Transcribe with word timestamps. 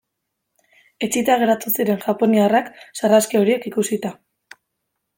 Etsita 1.07 1.35
geratu 1.43 1.75
ziren 1.75 2.01
japoniarrak 2.07 2.75
sarraski 3.03 3.41
horiek 3.45 3.73
ikusita. 3.75 4.17